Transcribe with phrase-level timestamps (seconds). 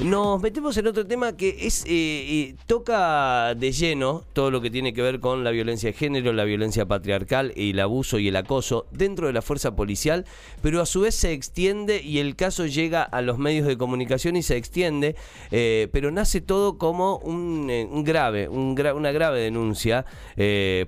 [0.00, 4.70] Nos metemos en otro tema que es eh, eh, toca de lleno todo lo que
[4.70, 8.36] tiene que ver con la violencia de género, la violencia patriarcal, el abuso y el
[8.36, 10.24] acoso dentro de la fuerza policial,
[10.62, 14.36] pero a su vez se extiende y el caso llega a los medios de comunicación
[14.36, 15.16] y se extiende,
[15.50, 17.66] eh, pero nace todo como un,
[18.04, 20.06] grave, una grave denuncia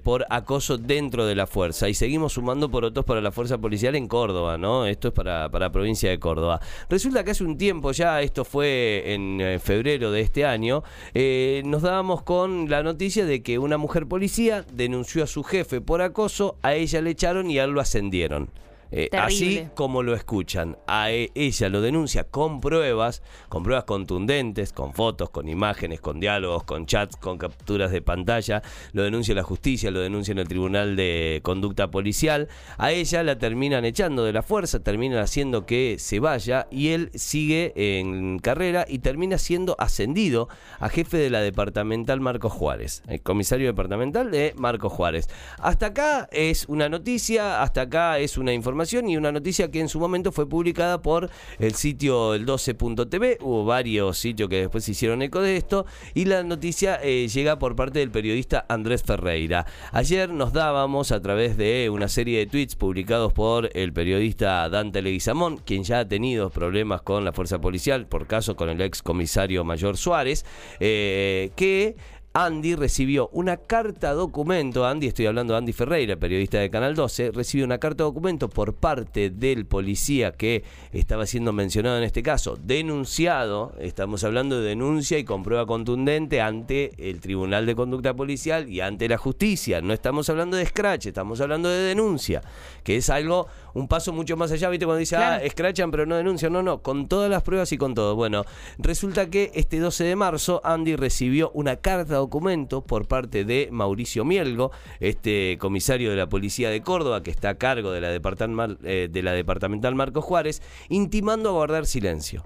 [0.05, 3.97] por acoso dentro de la fuerza y seguimos sumando por otros para la fuerza policial
[3.97, 4.87] en Córdoba, ¿no?
[4.87, 6.61] Esto es para, para provincia de Córdoba.
[6.89, 10.83] Resulta que hace un tiempo ya esto fue en eh, febrero de este año,
[11.15, 15.81] eh, nos dábamos con la noticia de que una mujer policía denunció a su jefe
[15.81, 18.51] por acoso, a ella le echaron y a él lo ascendieron.
[18.93, 24.73] Eh, así como lo escuchan, a e, ella lo denuncia con pruebas, con pruebas contundentes,
[24.73, 29.45] con fotos, con imágenes, con diálogos, con chats, con capturas de pantalla, lo denuncia la
[29.45, 34.33] justicia, lo denuncia en el Tribunal de Conducta Policial, a ella la terminan echando de
[34.33, 39.77] la fuerza, terminan haciendo que se vaya y él sigue en carrera y termina siendo
[39.79, 40.49] ascendido
[40.81, 45.29] a jefe de la departamental Marcos Juárez, el comisario departamental de Marcos Juárez.
[45.59, 49.91] Hasta acá es una noticia, hasta acá es una información y una noticia que en
[49.91, 51.29] su momento fue publicada por
[51.59, 53.37] el sitio el 12.tv.
[53.43, 57.77] Hubo varios sitios que después hicieron eco de esto y la noticia eh, llega por
[57.77, 59.67] parte del periodista Andrés Ferreira.
[59.93, 65.03] Ayer nos dábamos a través de una serie de tweets publicados por el periodista Dante
[65.03, 69.03] Leguizamón, quien ya ha tenido problemas con la fuerza policial, por caso con el ex
[69.03, 70.47] comisario Mayor Suárez,
[70.81, 71.97] eh, que
[72.33, 77.33] Andy recibió una carta documento, Andy, estoy hablando de Andy Ferreira, periodista de Canal 12,
[77.33, 82.57] recibió una carta documento por parte del policía que estaba siendo mencionado en este caso,
[82.63, 88.69] denunciado, estamos hablando de denuncia y con prueba contundente ante el Tribunal de Conducta Policial
[88.69, 92.43] y ante la justicia, no estamos hablando de scratch, estamos hablando de denuncia,
[92.85, 94.87] que es algo, un paso mucho más allá, ¿viste?
[94.87, 97.95] Cuando dice, ah, scratchan pero no denuncian, no, no, con todas las pruebas y con
[97.95, 98.15] todo.
[98.15, 98.45] Bueno,
[98.79, 104.25] resulta que este 12 de marzo Andy recibió una carta documento por parte de Mauricio
[104.25, 104.71] Mielgo,
[105.01, 109.09] este comisario de la Policía de Córdoba, que está a cargo de la, departamental, eh,
[109.11, 112.45] de la departamental Marcos Juárez, intimando a guardar silencio.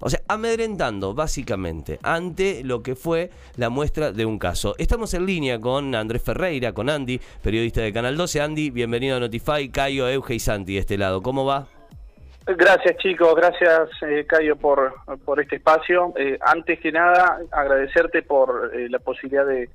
[0.00, 4.74] O sea, amedrentando básicamente ante lo que fue la muestra de un caso.
[4.76, 8.40] Estamos en línea con Andrés Ferreira, con Andy, periodista de Canal 12.
[8.40, 11.22] Andy, bienvenido a Notify, Cayo, Euge y Santi de este lado.
[11.22, 11.68] ¿Cómo va?
[12.46, 14.92] Gracias chicos, gracias eh, Cayo por,
[15.24, 16.12] por este espacio.
[16.16, 19.70] Eh, antes que nada, agradecerte por eh, la posibilidad de,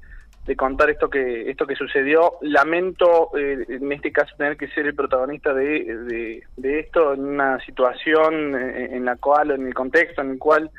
[0.56, 2.38] contar esto que esto que sucedió.
[2.42, 8.56] Lamento en este caso tener que ser el protagonista de, de, esto en una situación
[8.56, 10.72] en la cual, en el contexto en el cual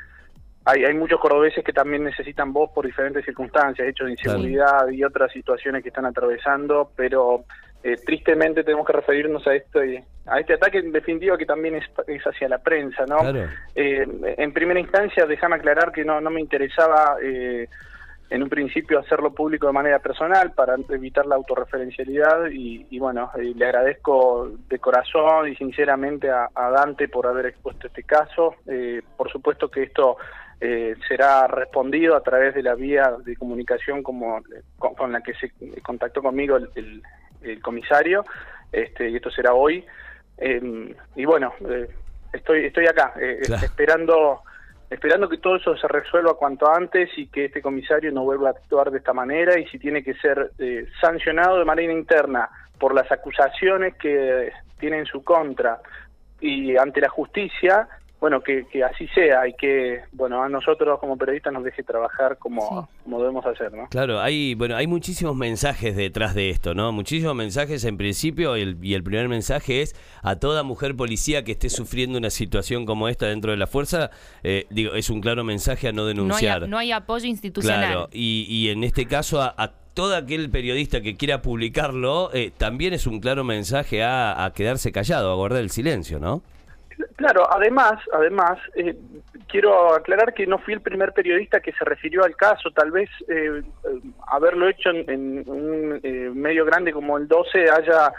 [0.65, 5.05] hay, hay muchos cordobeses que también necesitan voz por diferentes circunstancias, hechos de inseguridad y
[5.05, 7.45] otras situaciones que están atravesando, pero
[7.83, 9.79] eh, tristemente tenemos que referirnos a esto
[10.27, 13.17] a este ataque en definitiva que también es, hacia la prensa no
[13.73, 17.67] eh, en primera instancia déjame aclarar que no no me interesaba eh,
[18.29, 23.65] en un principio hacerlo público de manera personal para evitar la autorreferencialidad y, bueno le
[23.65, 28.55] agradezco de corazón y sinceramente a, Dante por haber expuesto este caso.
[29.17, 30.15] Por supuesto que esto
[31.09, 34.39] será respondido a través de la vía de comunicación como
[34.77, 37.03] con, la que se contactó conmigo el, el
[37.61, 38.25] comisario,
[38.71, 39.85] este, y esto será hoy.
[40.37, 41.87] Em, y bueno, eh,
[42.33, 44.41] estoy estoy acá, eh, esperando
[44.89, 48.51] esperando que todo eso se resuelva cuanto antes y que este comisario no vuelva a
[48.51, 52.93] actuar de esta manera y si tiene que ser eh, sancionado de manera interna por
[52.93, 55.79] las acusaciones que tiene en su contra
[56.41, 57.87] y ante la justicia,
[58.21, 62.87] bueno, que, así sea y que, bueno, a nosotros como periodistas nos deje trabajar como,
[63.03, 63.87] como debemos hacer, ¿no?
[63.89, 66.91] Claro, hay, bueno, hay muchísimos mensajes detrás de esto, ¿no?
[66.91, 71.71] Muchísimos mensajes en principio y el primer mensaje es a toda mujer policía que esté
[71.71, 74.11] sufriendo una situación como esta dentro de la fuerza,
[74.43, 76.69] eh, digo, es un claro mensaje a no denunciar.
[76.69, 77.79] No hay, apoyo institucional.
[77.79, 82.93] Claro, y, y en este caso a, todo aquel periodista que quiera publicarlo, eh, también
[82.93, 86.43] es un claro mensaje a, a quedarse callado, a guardar el silencio, ¿no?
[87.15, 88.95] Claro, además, además eh,
[89.47, 92.71] quiero aclarar que no fui el primer periodista que se refirió al caso.
[92.71, 93.61] Tal vez eh,
[94.27, 98.13] haberlo hecho en, un eh, medio grande como el 12 haya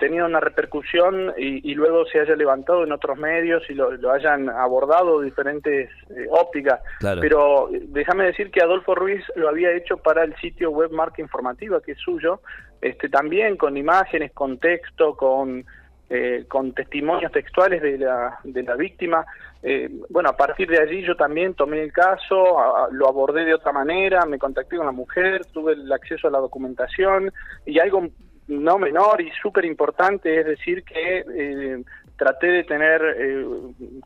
[0.00, 5.20] tenido una repercusión y, luego se haya levantado en otros medios y lo, hayan abordado
[5.20, 5.88] diferentes
[6.30, 6.80] ópticas.
[7.20, 11.80] Pero déjame decir que Adolfo Ruiz lo había hecho para el sitio web Marca Informativa,
[11.80, 12.40] que es suyo,
[12.80, 15.64] este, también con imágenes, con texto, con
[16.10, 19.26] eh, con testimonios textuales de la, de la víctima.
[19.62, 22.56] Eh, bueno, a partir de allí yo también tomé el caso,
[22.92, 26.38] lo abordé de otra manera, me contacté con la mujer, tuve el acceso a la
[26.38, 27.32] documentación
[27.66, 28.08] y algo
[28.48, 31.84] no menor y súper importante es decir que eh,
[32.16, 33.46] traté de tener eh,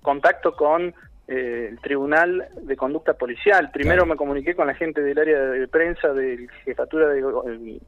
[0.02, 0.94] contacto con
[1.28, 3.70] eh, el Tribunal de Conducta Policial.
[3.72, 7.80] Primero me comuniqué con la gente del área de prensa de jefatura de,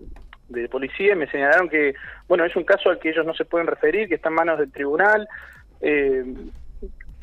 [0.62, 1.94] de policía y me señalaron que,
[2.28, 4.58] bueno, es un caso al que ellos no se pueden referir, que está en manos
[4.58, 5.28] del tribunal.
[5.80, 6.24] Eh,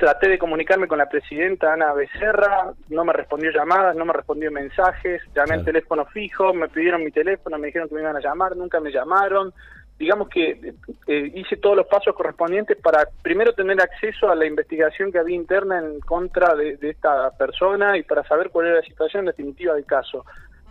[0.02, 4.50] traté de comunicarme con la presidenta Ana Becerra, no me respondió llamadas, no me respondió
[4.50, 8.20] mensajes, llamé al teléfono fijo, me pidieron mi teléfono, me dijeron que me iban a
[8.20, 9.54] llamar, nunca me llamaron.
[10.00, 10.74] Digamos que
[11.06, 15.36] eh, hice todos los pasos correspondientes para primero tener acceso a la investigación que había
[15.36, 19.84] interna en contra de, esta persona y para saber cuál era la situación definitiva del
[19.84, 20.24] caso.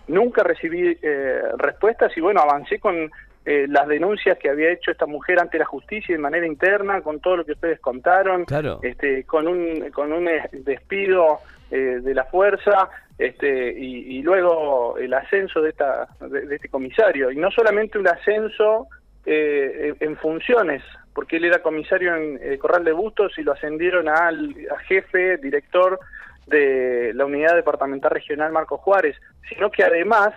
[0.07, 3.09] Nunca recibí eh, respuestas y bueno, avancé con
[3.43, 7.19] eh, las denuncias que había hecho esta mujer ante la justicia de manera interna, con
[7.19, 8.45] todo lo que ustedes contaron,
[8.83, 11.39] este, con un con un eh, despido
[11.71, 17.31] eh, de la fuerza, este, y, luego el ascenso de esta de, este comisario.
[17.31, 18.87] Y no solamente un ascenso
[19.25, 20.83] en funciones,
[21.13, 25.99] porque él era comisario en Corral de Bustos y lo ascendieron al a jefe, director
[26.47, 29.15] de la unidad departamental regional Marco Juárez,
[29.49, 30.33] sino que además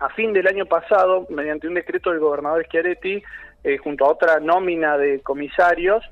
[0.00, 3.22] a fin del año pasado, mediante un decreto del gobernador Schiaretti,
[3.64, 6.04] eh, junto a otra nómina de comisarios,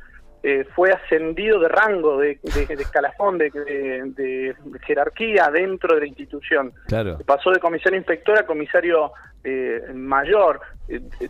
[0.43, 4.55] eh, fue ascendido de rango, de, escalafón, de,
[4.87, 6.73] jerarquía dentro de la institución.
[6.87, 7.19] Claro.
[7.25, 9.13] Pasó de comisario inspector a comisario
[9.45, 10.61] eh, mayor.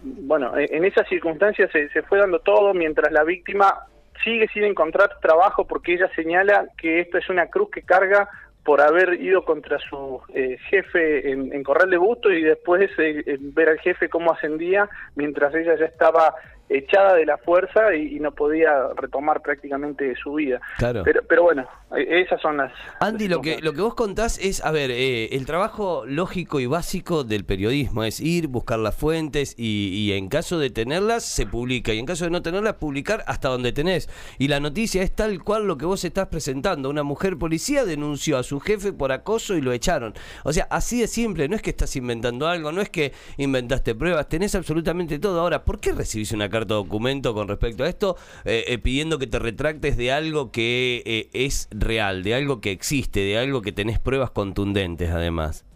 [0.03, 3.87] bueno, en esas circunstancias se, se fue dando todo mientras la víctima
[4.23, 8.29] sigue sin encontrar trabajo porque ella señala que esto es una cruz que carga
[8.65, 13.69] por haber ido contra su eh, jefe en, Corral de Busto y después eh, ver
[13.69, 16.35] al jefe cómo ascendía mientras ella ya estaba
[16.69, 20.61] echada de la fuerza y, no podía retomar prácticamente su vida.
[20.79, 21.03] Claro.
[21.05, 22.73] Pero, pero bueno, e, esas son las...
[23.01, 26.67] Andy, lo que, lo que vos contás es, a ver, eh, el trabajo lógico y
[26.67, 31.47] básico del periodismo es ir, buscar las fuentes y, y, en caso de tenerlas se
[31.47, 34.09] publica y en caso de no tenerlas publicar hasta donde tenés.
[34.39, 36.91] Y la noticia es tal cual lo que vos estás presentando.
[36.91, 40.15] Una mujer policía denunció a su jefe por acoso y lo echaron.
[40.45, 43.95] O sea, así de simple, no es que estás inventando algo, no es que inventaste
[43.95, 45.41] pruebas, tenés absolutamente todo.
[45.41, 49.27] Ahora, ¿por qué recibís una carta documento con respecto a esto, eh, eh, pidiendo que
[49.27, 53.73] te retractes de algo que eh, es real, de algo que existe, de algo que
[53.73, 55.67] tenés pruebas contundentes además.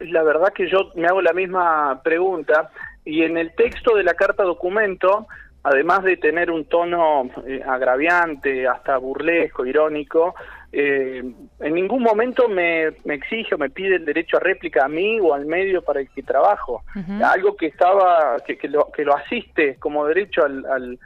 [0.00, 2.70] La verdad que yo me hago la misma pregunta
[3.04, 5.26] y en el texto de la carta documento,
[5.64, 7.28] además de tener un tono
[7.66, 10.34] agraviante, hasta burlesco, irónico,
[10.76, 11.22] eh,
[11.60, 15.32] en ningún momento me, exige o me pide el derecho a réplica a mí o
[15.32, 16.82] al medio para el que trabajo.
[17.22, 20.98] Algo que estaba, que, que, lo, que lo asiste como derecho al,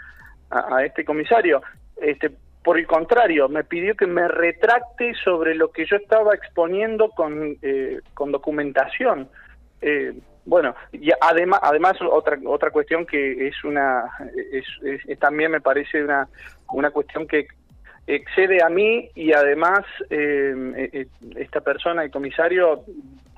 [0.51, 1.61] a, este comisario.
[2.01, 2.31] Este,
[2.65, 7.59] por el contrario, me pidió que me retracte sobre lo que yo estaba exponiendo con,
[7.61, 9.29] eh, con documentación.
[9.83, 10.15] Eh,
[10.47, 14.05] bueno, y además, además otra otra cuestión que es una
[14.35, 16.27] es también me parece una
[16.73, 17.49] una cuestión que
[18.09, 21.07] excede a mí y además eh, eh,
[21.37, 22.85] esta persona, el comisario,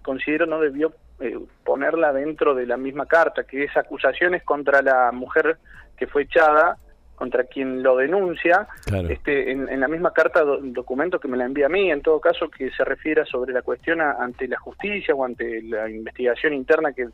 [0.03, 5.11] considero no debió eh, ponerla dentro de la misma carta, que es acusaciones contra la
[5.13, 5.59] mujer
[5.97, 6.79] que fue echada,
[7.17, 8.67] contra quien lo denuncia,
[9.11, 12.49] este, en, la misma carta, documento que me la envía a mí, en todo caso
[12.49, 17.09] que se refiera sobre la cuestión ante la justicia o ante la investigación interna que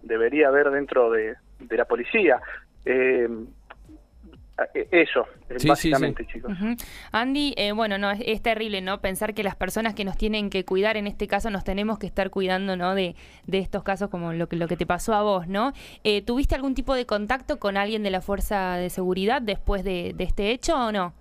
[0.00, 2.40] debería haber dentro de, de la policía.
[2.86, 3.28] Eh,
[4.90, 5.26] eso,
[5.66, 6.52] básicamente, chicos.
[7.12, 9.00] Andy, eh, bueno, no es, terrible, ¿no?
[9.00, 12.06] Pensar que las personas que nos tienen que cuidar, en este caso, nos tenemos que
[12.06, 12.94] estar cuidando, ¿no?
[12.94, 15.72] De, de estos casos como lo que, lo que te pasó a vos, ¿no?
[16.04, 20.14] Eh, ¿Tuviste algún tipo de contacto con alguien de la Fuerza de Seguridad después de,
[20.18, 21.12] este hecho o no?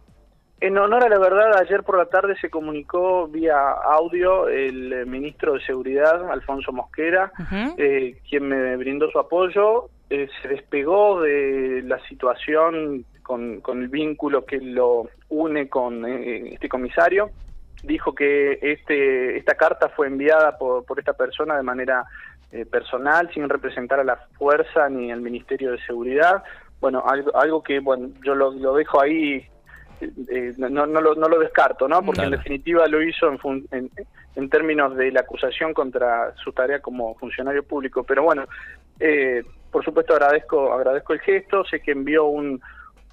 [0.62, 5.54] En honor a la verdad, ayer por la tarde se comunicó vía audio el ministro
[5.54, 7.32] de Seguridad, Alfonso Mosquera,
[7.75, 9.89] quien me brindó su apoyo.
[10.10, 17.32] se despegó de la situación con, el vínculo que lo une con eh, este comisario.
[17.84, 22.05] Dijo que este, esta carta fue enviada por, por esta persona de manera
[22.51, 26.44] eh, personal, sin representar a la fuerza ni al Ministerio de Seguridad.
[26.79, 29.48] Bueno, algo, algo que bueno yo lo, dejo ahí,
[30.01, 32.03] eh, no, no, lo, no lo descarto, ¿no?
[32.03, 33.89] Porque en definitiva lo hizo en, en,
[34.36, 38.03] en, términos de la acusación contra su tarea como funcionario público.
[38.03, 38.46] Pero bueno,
[39.72, 42.62] por supuesto agradezco, agradezco el gesto, sé que envió un,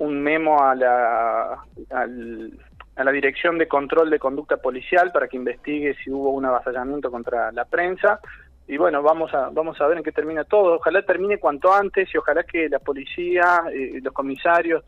[0.02, 1.52] un memo a la,
[1.92, 7.10] a la Dirección de Control de Conducta Policial para que investigue si hubo un avasallamiento
[7.10, 8.20] contra la prensa.
[8.66, 10.74] Y bueno, vamos a, vamos a ver en qué termina todo.
[10.74, 14.84] Ojalá termine cuanto antes y ojalá que la policía, y los comisarios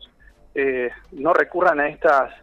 [0.53, 2.33] eh, no recurran a estas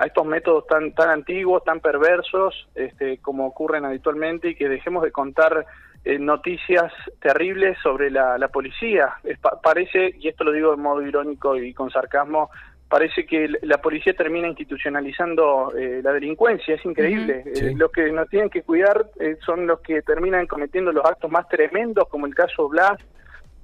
[0.00, 5.02] a estos métodos tan tan antiguos, tan perversos, este, como ocurren habitualmente y que dejemos
[5.02, 5.66] de contar
[6.04, 9.14] eh, noticias terribles sobre la, policía.
[9.62, 12.50] parece, y esto lo digo de modo irónico y con sarcasmo,
[12.88, 17.44] parece que la policía termina institucionalizando eh, la delincuencia, es increíble.
[17.46, 19.06] Eh, los que nos tienen que cuidar
[19.44, 22.98] son los que terminan cometiendo los actos más tremendos, como el caso Blas,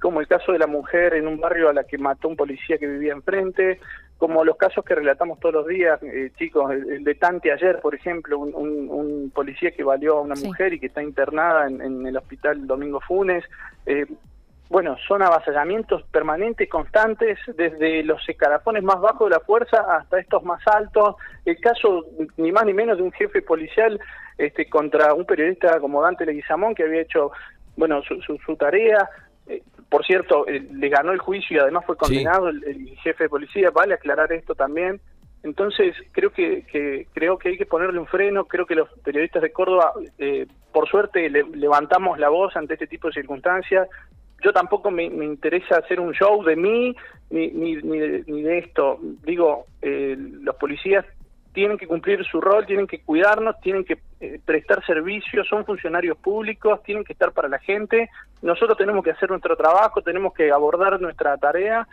[0.00, 2.76] como el caso de la mujer en un barrio a la que mató un policía
[2.76, 3.80] que vivía enfrente,
[4.18, 7.94] como los casos que relatamos todos los días, eh, chicos, el, de Tante ayer, por
[7.94, 12.66] ejemplo, un, policía que valió a una mujer y que está internada en, el hospital
[12.66, 13.44] Domingo Funes.
[13.86, 14.06] Eh,
[14.70, 20.42] bueno, son avasallamientos permanentes, constantes, desde los escalafones más bajos de la fuerza hasta estos
[20.44, 21.16] más altos.
[21.44, 22.06] El caso,
[22.36, 24.00] ni más ni menos, de un jefe policial
[24.38, 27.32] este, contra un periodista como Dante Leguizamón, que había hecho
[27.76, 29.08] bueno su, su tarea.
[29.46, 33.28] Eh, por cierto, eh, le ganó el juicio y además fue condenado el, jefe de
[33.28, 35.00] policía, vale aclarar esto también.
[35.42, 39.52] Entonces, creo que, creo que hay que ponerle un freno, creo que los periodistas de
[39.52, 43.86] Córdoba, eh, por suerte, levantamos la voz ante este tipo de circunstancias.
[44.42, 46.96] Yo tampoco me, interesa hacer un show de mí
[47.28, 48.98] ni, ni, ni, de, esto.
[49.22, 51.04] Digo, los policías
[51.54, 56.16] tienen que cumplir su rol, tienen que cuidarnos, tienen que eh, prestar servicios, son funcionarios
[56.18, 58.10] públicos, tienen que estar para la gente.
[58.42, 61.86] Nosotros tenemos que hacer nuestro trabajo, tenemos que abordar nuestra tarea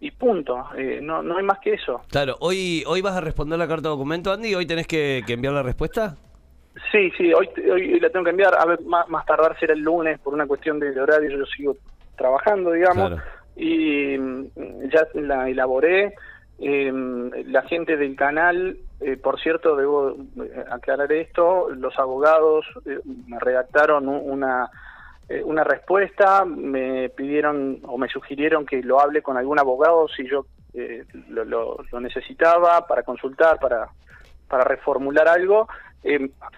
[0.00, 0.66] y punto.
[0.76, 2.02] Eh, no, no hay más que eso.
[2.10, 5.54] Claro, hoy hoy vas a responder la carta de documento, Andy, hoy tenés que, enviar
[5.54, 6.16] la respuesta.
[6.90, 9.80] Sí, sí, hoy, hoy la tengo que enviar, a ver, más, más tardar será el
[9.80, 11.76] lunes por una cuestión de horario, yo sigo
[12.16, 13.20] trabajando, digamos,
[13.56, 14.46] y mm,
[14.90, 16.14] ya la elaboré.
[16.58, 16.92] Eh,
[17.46, 23.38] la gente del canal, eh, por cierto, debo eh, aclarar esto, los abogados eh, me
[23.40, 24.70] redactaron una,
[25.44, 30.46] una respuesta, me pidieron o me sugirieron que lo hable con algún abogado si yo
[31.28, 33.88] lo, lo, necesitaba para consultar, para,
[34.48, 35.68] para reformular algo.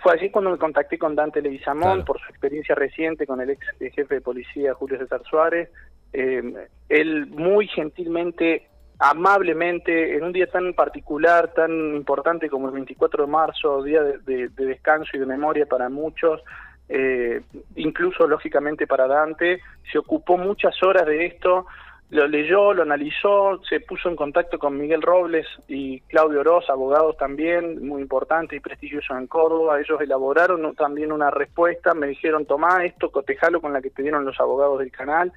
[0.03, 3.67] fue así cuando me contacté con Dante Leguizamón por su experiencia reciente con el ex
[3.79, 5.71] jefe de policía Julio César Suárez.
[6.13, 13.31] él muy gentilmente amablemente en un día tan particular, tan importante como el 24 de
[13.31, 16.41] marzo, día de, descanso y de memoria para muchos,
[16.89, 17.43] eh,
[17.77, 19.61] incluso lógicamente para Dante,
[19.91, 21.67] se ocupó muchas horas de esto,
[22.11, 27.17] lo leyó, lo analizó, se puso en contacto con Miguel Robles y Claudio Oroz, abogados
[27.17, 29.81] también muy importantes y prestigiosos en Córdoba.
[29.81, 34.25] Ellos elaboraron también una respuesta, me dijeron, tomá esto, cotejalo con la que te dieron
[34.25, 35.33] los abogados del canal.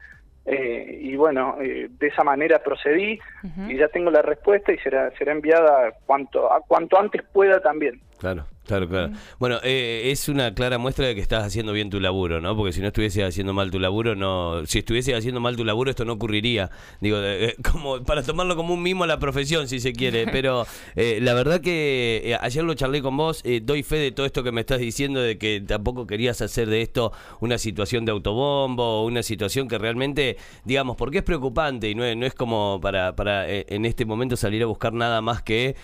[0.49, 3.19] Eh, y bueno, eh, de esa manera procedí
[3.67, 7.99] y ya tengo la respuesta y será será enviada cuanto a cuanto antes pueda también.
[8.17, 8.45] Claro.
[8.67, 9.13] Claro, claro.
[9.39, 12.55] Bueno, eh, es una clara muestra de que estás haciendo bien tu laburo, ¿no?
[12.55, 14.65] Porque si no estuviese haciendo mal tu laburo, no.
[14.65, 16.69] Si estuviese haciendo mal tu laburo, esto no ocurriría.
[16.99, 20.27] Digo, eh, como para tomarlo como un mimo a la profesión, si se quiere.
[20.31, 24.43] Pero eh, la verdad que ayer lo charlé con vos, doy fe de todo esto
[24.43, 29.05] que me estás diciendo, de que tampoco querías hacer de esto una situación de autobombo,
[29.05, 33.15] una situación que realmente, digamos, porque es preocupante y no es, no es como para,
[33.15, 35.77] para en este momento salir a buscar nada más que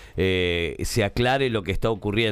[0.82, 2.23] se aclare lo que está ocurriendo.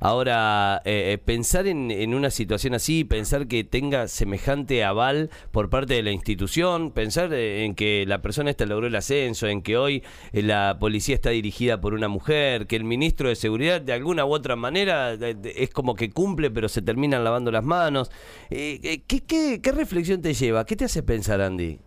[0.00, 5.94] Ahora, eh, eh, pensar en, una situación así, pensar que tenga semejante aval por parte
[5.94, 9.76] de la institución, pensar eh, en que la persona esta logró el ascenso, en que
[9.76, 14.24] hoy la policía está dirigida por una mujer, que el ministro de Seguridad de alguna
[14.24, 18.10] u otra manera es como que cumple pero se terminan lavando las manos.
[18.48, 20.64] ¿qué, reflexión te lleva?
[20.64, 21.78] ¿Qué te hace pensar, Andy?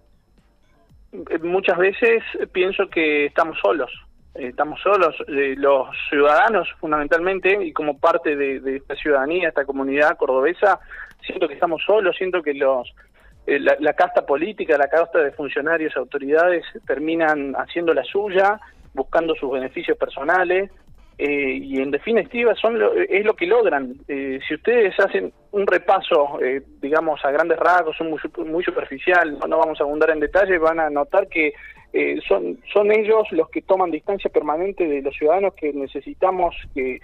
[1.41, 4.04] Muchas veces pienso que estamos solos eh,
[4.35, 10.79] estamos solos, eh, los ciudadanos fundamentalmente, y como parte de, esta ciudadanía, esta comunidad cordobesa,
[11.25, 12.93] siento que estamos solos, siento que los
[13.47, 18.59] eh, la, casta política, la casta de funcionarios autoridades terminan haciendo la suya,
[18.93, 20.71] buscando sus beneficios personales,
[21.17, 22.77] y en definitiva son
[23.07, 23.95] es lo que logran.
[24.05, 26.39] si ustedes hacen un repaso,
[26.81, 30.81] digamos, a grandes rasgos, son muy, muy superficial, no vamos a abundar en detalle, van
[30.81, 31.53] a notar que
[31.97, 36.99] eh, son, son ellos los que toman distancia permanente de los ciudadanos que necesitamos que,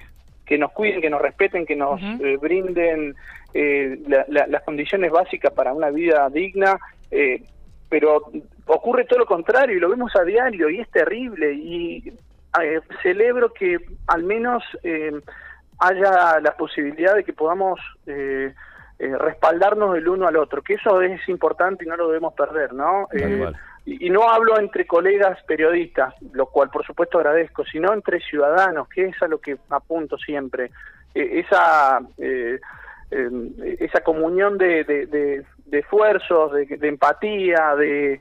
[0.45, 3.15] que nos cuiden, que nos respeten, que nos eh, brinden
[3.53, 6.77] eh, las condiciones básicas para una vida digna,
[7.87, 8.31] pero
[8.65, 12.11] ocurre todo lo contrario y lo vemos a diario y es terrible y
[13.01, 14.61] celebro que al menos
[15.79, 17.79] haya la posibilidad de que podamos
[18.99, 23.07] respaldarnos el uno al otro, que eso es importante y no lo debemos perder, ¿no?
[23.85, 29.05] Y, no hablo entre colegas periodistas, lo cual por supuesto agradezco, sino entre ciudadanos, que
[29.05, 30.71] es a lo que apunto siempre.
[31.13, 32.59] E, esa, eh,
[33.09, 38.19] em, esa comunión de, de, esfuerzos, de, empatía, de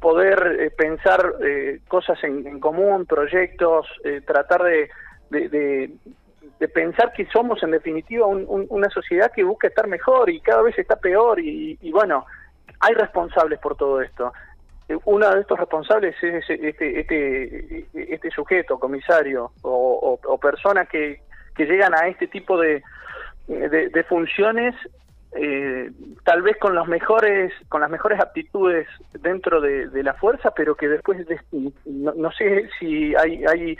[0.00, 3.86] poder eh, pensar eh, cosas en, común, proyectos,
[4.26, 4.90] tratar de,
[6.62, 10.78] de pensar que somos en definitiva una sociedad que busca estar mejor y cada vez
[10.78, 12.24] está peor y, bueno,
[12.78, 14.32] hay responsables por todo esto.
[14.92, 21.20] Eh, uno de estos responsables es este, este, este sujeto, comisario o, o, personas que,
[21.54, 22.82] que llegan a este tipo de,
[23.48, 24.74] de funciones
[25.34, 25.90] eh,
[26.24, 28.86] tal vez con los mejores con las mejores aptitudes
[29.18, 31.26] dentro de, la fuerza pero que después
[31.86, 33.76] no, sé si hay, hay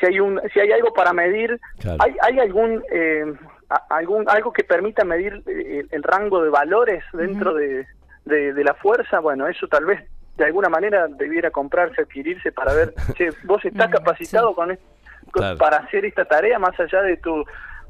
[0.00, 1.60] si hay un si hay algo para medir.
[2.00, 3.24] Hay, hay algún eh,
[3.88, 7.86] algún algo que permita medir eh, el, rango de valores dentro de,
[8.24, 10.04] de, la fuerza bueno eso tal vez
[10.36, 14.78] de alguna manera debiera comprarse adquirirse para ver che, vos estás capacitado con,
[15.58, 17.44] para hacer esta tarea más allá de tu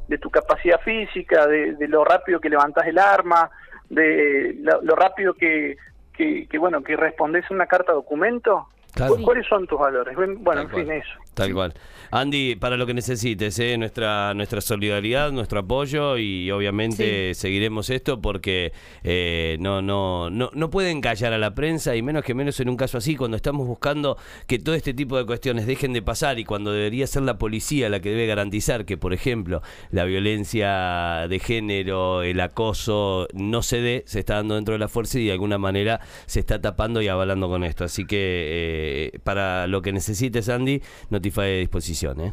[0.08, 3.50] de tu capacidad física, de, lo rápido que levantás el arma,
[3.88, 5.76] de lo, rápido que,
[6.12, 8.68] que, que, bueno, que respondes una carta documento.
[8.96, 10.16] ¿Cuáles son tus valores?
[10.16, 11.10] Bueno, en fin, eso.
[11.34, 11.74] Tal cual.
[12.10, 13.76] Andy, para lo que necesites, ¿eh?
[13.76, 18.72] nuestra, nuestra solidaridad, nuestro apoyo y obviamente seguiremos esto porque
[19.02, 22.68] eh, no, no, no, no pueden callar a la prensa y menos que menos en
[22.68, 26.38] un caso así, cuando estamos buscando que todo este tipo de cuestiones dejen de pasar
[26.38, 31.26] y cuando debería ser la policía la que debe garantizar que, por ejemplo, la violencia
[31.28, 35.26] de género, el acoso no se dé, se está dando dentro de la fuerza y
[35.26, 37.84] de alguna manera se está tapando y avalando con esto.
[37.84, 38.85] Así que eh,
[39.24, 42.20] para lo que necesites, Andy, no de disposición.
[42.20, 42.32] ¿eh?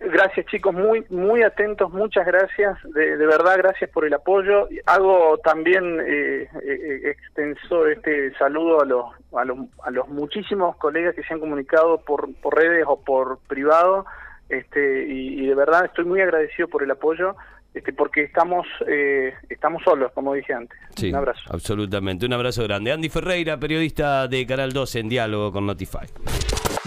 [0.00, 4.68] Gracias chicos, muy muy atentos, muchas gracias, de, verdad gracias por el apoyo.
[4.84, 11.14] Hago también eh, eh, extenso este saludo a los, a los, a los muchísimos colegas
[11.14, 14.04] que se han comunicado por, por redes o por privado,
[14.48, 17.34] este, y, de verdad estoy muy agradecido por el apoyo.
[17.74, 20.78] Este, porque estamos eh, estamos solos, como dije antes.
[21.02, 21.40] un abrazo.
[21.50, 22.92] Absolutamente, un abrazo grande.
[22.92, 26.06] Andy Ferreira, periodista de Canal 12 en diálogo con Notify.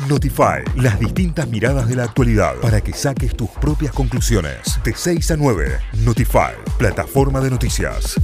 [0.07, 4.79] Notify, las distintas miradas de la actualidad para que saques tus propias conclusiones.
[4.83, 5.65] De 6 a 9,
[6.05, 8.15] Notify, plataforma de noticias.